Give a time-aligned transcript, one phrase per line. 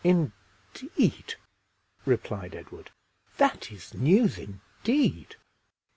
[0.03, 1.35] "Indeed!"
[2.07, 2.89] replied Edward,
[3.37, 5.35] "that is news indeed!